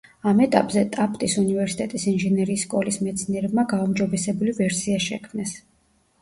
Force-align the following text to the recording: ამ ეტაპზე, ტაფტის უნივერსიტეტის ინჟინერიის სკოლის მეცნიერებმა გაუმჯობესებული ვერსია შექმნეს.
ამ 0.29 0.39
ეტაპზე, 0.43 0.81
ტაფტის 0.95 1.35
უნივერსიტეტის 1.41 2.05
ინჟინერიის 2.11 2.63
სკოლის 2.69 2.97
მეცნიერებმა 3.09 3.67
გაუმჯობესებული 3.75 4.57
ვერსია 4.63 5.05
შექმნეს. 5.11 5.55